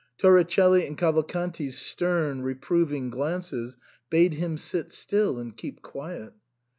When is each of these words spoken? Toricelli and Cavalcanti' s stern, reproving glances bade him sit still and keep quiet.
Toricelli 0.17 0.87
and 0.87 0.97
Cavalcanti' 0.97 1.67
s 1.69 1.77
stern, 1.77 2.41
reproving 2.41 3.11
glances 3.11 3.77
bade 4.09 4.33
him 4.33 4.57
sit 4.57 4.91
still 4.91 5.37
and 5.37 5.55
keep 5.55 5.83
quiet. 5.83 6.33